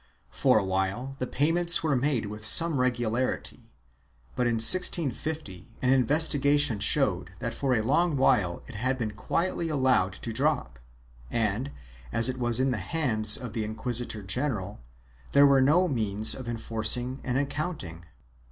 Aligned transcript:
For 0.31 0.57
awhile 0.57 1.15
the 1.19 1.27
payments 1.27 1.83
were 1.83 1.95
made 1.95 2.25
with 2.25 2.43
some 2.43 2.79
regularity, 2.79 3.69
but, 4.35 4.47
in 4.47 4.55
1650, 4.55 5.67
an 5.79 5.91
investigation 5.93 6.79
showed 6.79 7.29
that 7.37 7.53
for 7.53 7.75
a 7.75 7.83
long 7.83 8.17
while 8.17 8.63
it 8.65 8.73
had 8.73 8.97
been 8.97 9.11
quietly 9.11 9.69
allowed 9.69 10.13
to 10.13 10.33
drop 10.33 10.79
and, 11.29 11.69
as 12.11 12.29
it 12.29 12.39
was 12.39 12.59
in 12.59 12.71
the 12.71 12.79
hands 12.79 13.37
of 13.37 13.53
the 13.53 13.63
inquisitor 13.63 14.23
general, 14.23 14.79
there 15.33 15.45
were 15.45 15.61
no 15.61 15.87
means 15.87 16.33
of 16.33 16.47
enforcing 16.47 17.19
an 17.23 17.37
accounting. 17.37 18.03